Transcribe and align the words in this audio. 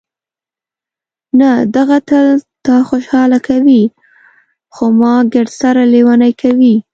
نه، 1.39 1.49
دغه 1.75 1.97
تل 2.09 2.27
تا 2.65 2.75
خوشحاله 2.89 3.39
کوي، 3.47 3.83
خو 4.73 4.85
ما 4.99 5.13
ګردسره 5.33 5.83
لېونۍ 5.93 6.33
کوي. 6.41 6.75